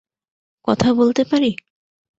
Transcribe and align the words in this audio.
কথা 0.67 0.89
বলতে 0.93 1.23
পারি? 1.23 1.51